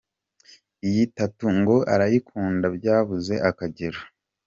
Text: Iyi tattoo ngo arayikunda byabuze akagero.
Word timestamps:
Iyi 0.87 1.03
tattoo 1.15 1.51
ngo 1.59 1.75
arayikunda 1.93 2.65
byabuze 2.77 3.33
akagero. 3.49 3.99